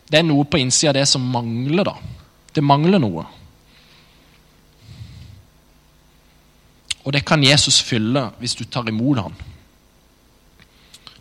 Det 0.10 0.20
er 0.20 0.26
noe 0.26 0.46
på 0.50 0.58
innsida 0.58 0.92
av 0.92 0.98
det 0.98 1.08
som 1.08 1.22
mangler. 1.22 1.86
da. 1.86 1.96
Det 2.54 2.64
mangler 2.66 3.00
noe. 3.00 3.26
Og 7.06 7.14
det 7.14 7.24
kan 7.26 7.44
Jesus 7.44 7.80
fylle 7.82 8.32
hvis 8.40 8.58
du 8.58 8.66
tar 8.66 8.90
imot 8.90 9.22
ham. 9.22 9.36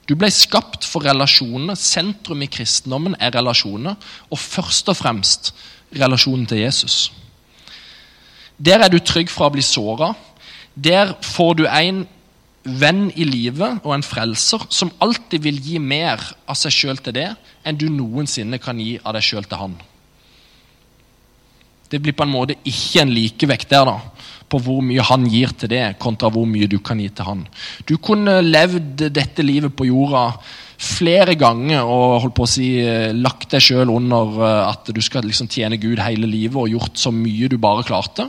Du 0.09 0.15
ble 0.17 0.31
skapt 0.33 0.87
for 0.89 1.05
relasjoner. 1.05 1.77
Sentrum 1.77 2.43
i 2.43 2.49
kristendommen 2.49 3.17
er 3.21 3.35
relasjoner, 3.37 3.97
og 4.33 4.39
først 4.41 4.89
og 4.89 4.97
fremst 4.97 5.53
relasjonen 5.93 6.47
til 6.49 6.65
Jesus. 6.65 7.13
Der 8.59 8.81
er 8.81 8.89
du 8.89 8.99
trygg 8.99 9.31
fra 9.31 9.49
å 9.49 9.55
bli 9.55 9.63
såra. 9.63 10.15
Der 10.75 11.13
får 11.23 11.59
du 11.61 11.67
en 11.69 12.07
venn 12.81 13.09
i 13.17 13.27
livet 13.29 13.83
og 13.85 13.95
en 13.95 14.05
frelser 14.05 14.67
som 14.75 14.93
alltid 15.05 15.45
vil 15.45 15.61
gi 15.63 15.79
mer 15.83 16.23
av 16.49 16.59
seg 16.59 16.75
sjøl 16.75 17.01
til 17.03 17.17
det 17.17 17.29
enn 17.67 17.79
du 17.79 17.89
noensinne 17.93 18.61
kan 18.63 18.81
gi 18.81 18.97
av 19.03 19.17
deg 19.17 19.25
sjøl 19.25 19.49
til 19.49 19.63
han. 19.63 19.79
Det 21.89 22.01
blir 22.05 22.13
på 22.13 22.27
en 22.27 22.35
måte 22.35 22.59
ikke 22.69 23.01
en 23.01 23.13
likevekt 23.15 23.71
der, 23.73 23.89
da, 23.89 23.97
på 24.49 24.61
hvor 24.61 24.83
mye 24.85 25.05
han 25.09 25.25
gir 25.29 25.55
til 25.57 25.71
det, 25.73 25.85
kontra 26.01 26.29
hvor 26.33 26.45
mye 26.49 26.69
du 26.69 26.79
kan 26.85 27.01
gi 27.01 27.09
til 27.09 27.29
han. 27.29 27.45
Du 27.89 27.97
kunne 27.97 28.41
levd 28.45 29.09
dette 29.09 29.45
livet 29.45 29.73
på 29.77 29.89
jorda 29.89 30.27
flere 30.79 31.35
ganger 31.35 31.83
og 31.83 32.21
holdt 32.23 32.37
på 32.37 32.45
å 32.45 32.51
si, 32.51 32.69
lagt 33.19 33.51
deg 33.51 33.65
sjøl 33.65 33.91
under 33.91 34.37
eh, 34.47 34.69
at 34.69 34.93
du 34.95 35.01
skal 35.03 35.27
liksom 35.27 35.49
tjene 35.51 35.81
Gud 35.81 35.99
hele 36.05 36.29
livet 36.31 36.61
og 36.61 36.71
gjort 36.71 37.01
så 37.01 37.11
mye 37.15 37.51
du 37.51 37.57
bare 37.59 37.87
klarte. 37.89 38.29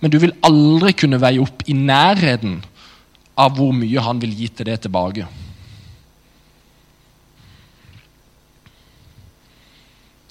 Men 0.00 0.12
du 0.12 0.16
vil 0.22 0.32
aldri 0.46 0.94
kunne 0.96 1.20
veie 1.20 1.42
opp 1.42 1.66
i 1.68 1.76
nærheten 1.76 2.60
av 3.40 3.56
hvor 3.56 3.72
mye 3.76 4.02
han 4.04 4.20
vil 4.22 4.34
gi 4.36 4.48
til 4.52 4.68
det 4.68 4.80
tilbake. 4.84 5.26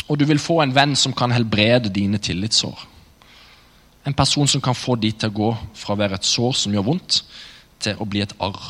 Og 0.09 0.17
du 0.17 0.25
vil 0.25 0.41
få 0.41 0.59
en 0.63 0.73
venn 0.73 0.95
som 0.97 1.13
kan 1.13 1.33
helbrede 1.33 1.91
dine 1.93 2.17
tillitssår. 2.17 2.85
En 4.09 4.15
person 4.17 4.47
som 4.49 4.61
kan 4.61 4.77
få 4.77 4.95
de 4.97 5.11
til 5.11 5.29
å 5.29 5.37
gå 5.37 5.49
fra 5.77 5.93
å 5.93 5.99
være 5.99 6.17
et 6.17 6.25
sår 6.25 6.55
som 6.57 6.73
gjør 6.73 6.87
vondt, 6.87 7.23
til 7.79 7.99
å 8.01 8.07
bli 8.09 8.23
et 8.23 8.33
arr. 8.43 8.63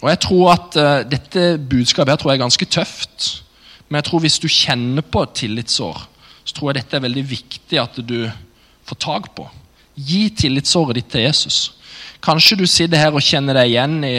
Og 0.00 0.08
jeg 0.10 0.20
tror 0.22 0.52
at 0.52 0.76
uh, 0.76 1.04
Dette 1.08 1.44
budskapet 1.58 2.12
her 2.12 2.20
tror 2.20 2.32
jeg 2.32 2.38
er 2.38 2.44
ganske 2.44 2.68
tøft. 2.70 3.28
Men 3.88 4.00
jeg 4.00 4.08
tror 4.08 4.22
hvis 4.24 4.38
du 4.42 4.48
kjenner 4.50 5.04
på 5.04 5.24
tillitsår 5.36 6.04
så 6.46 6.54
tror 6.54 6.70
jeg 6.70 6.78
dette 6.78 6.98
er 6.98 7.02
veldig 7.02 7.24
viktig 7.26 7.78
at 7.82 7.96
du 8.06 8.20
får 8.86 8.98
tak 9.02 9.32
på. 9.34 9.48
Gi 9.96 10.28
tillitsåret 10.36 11.00
ditt 11.00 11.10
til 11.12 11.26
Jesus. 11.26 11.58
Kanskje 12.24 12.58
du 12.60 12.66
sitter 12.68 13.00
her 13.00 13.16
og 13.16 13.24
kjenner 13.24 13.56
deg 13.56 13.72
igjen 13.72 13.98
i 14.04 14.16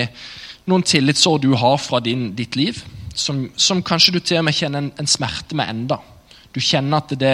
noen 0.67 0.83
tillitsår 0.85 1.41
du 1.43 1.51
har 1.57 1.77
fra 1.79 1.99
din, 2.03 2.31
ditt 2.35 2.57
liv 2.59 2.81
som, 3.17 3.47
som, 3.57 3.81
kanskje 3.83 4.13
du 4.17 4.19
til 4.21 4.41
og 4.41 4.45
med 4.47 4.55
kjenner 4.57 4.85
en, 4.85 4.91
en 4.99 5.09
smerte 5.09 5.57
med 5.57 5.69
enda. 5.71 5.99
Du 6.53 6.59
kjenner 6.63 7.01
at 7.01 7.13
det, 7.19 7.33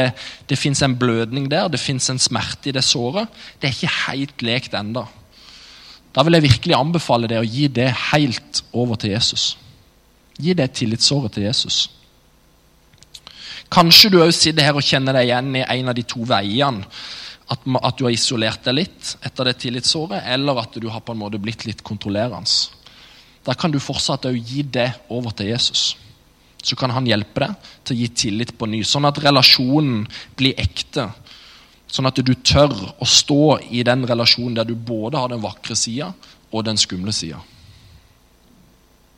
det 0.49 0.59
fins 0.59 0.81
en 0.83 0.95
blødning 0.99 1.49
der, 1.51 1.69
det 1.71 1.81
fins 1.81 2.09
en 2.11 2.21
smerte 2.21 2.71
i 2.71 2.75
det 2.75 2.85
såret. 2.87 3.31
Det 3.59 3.69
er 3.69 3.75
ikke 3.75 3.97
helt 4.07 4.45
lekt 4.45 4.77
enda. 4.77 5.05
Da 6.13 6.23
vil 6.23 6.37
jeg 6.37 6.45
virkelig 6.45 6.77
anbefale 6.77 7.29
deg 7.29 7.41
å 7.41 7.47
gi 7.47 7.67
det 7.73 7.89
helt 8.11 8.63
over 8.71 8.99
til 9.01 9.15
Jesus. 9.15 9.53
Gi 10.37 10.53
det 10.57 10.71
tillitsåret 10.77 11.35
til 11.35 11.47
Jesus. 11.47 11.87
Kanskje 13.73 14.11
du 14.13 14.19
òg 14.21 14.33
sitter 14.35 14.67
her 14.67 14.77
og 14.77 14.85
kjenner 14.85 15.17
deg 15.17 15.29
igjen 15.29 15.55
i 15.57 15.65
en 15.65 15.89
av 15.89 15.97
de 15.97 16.05
to 16.05 16.25
veiene. 16.29 16.85
At, 17.51 17.65
at 17.65 17.97
du 17.99 18.05
har 18.05 18.13
isolert 18.13 18.63
deg 18.63 18.77
litt 18.77 19.15
etter 19.25 19.49
det 19.49 19.57
tillitsåret, 19.63 20.23
eller 20.31 20.61
at 20.63 20.77
du 20.79 20.87
har 20.89 21.03
på 21.03 21.15
en 21.15 21.21
måte 21.25 21.41
blitt 21.41 21.65
litt 21.67 21.83
kontrollerende. 21.83 22.79
Da 23.43 23.55
kan 23.59 23.73
du 23.73 23.79
fortsatt 23.83 24.29
gi 24.31 24.63
det 24.63 24.89
over 25.11 25.35
til 25.35 25.51
Jesus. 25.51 25.93
Så 26.63 26.77
kan 26.79 26.93
han 26.95 27.07
hjelpe 27.07 27.43
deg 27.43 27.71
til 27.83 27.95
å 27.95 27.99
gi 27.99 28.09
tillit 28.23 28.53
på 28.55 28.69
ny, 28.71 28.79
sånn 28.87 29.09
at 29.09 29.19
relasjonen 29.19 30.05
blir 30.39 30.55
ekte. 30.59 31.09
Sånn 31.91 32.07
at 32.07 32.21
du 32.23 32.33
tør 32.39 32.71
å 33.03 33.05
stå 33.05 33.59
i 33.75 33.83
den 33.85 34.07
relasjonen 34.07 34.55
der 34.57 34.69
du 34.69 34.77
både 34.79 35.19
har 35.19 35.33
den 35.33 35.43
vakre 35.43 35.75
sida 35.77 36.13
og 36.53 36.63
den 36.65 36.79
skumle 36.79 37.11
sida. 37.13 37.41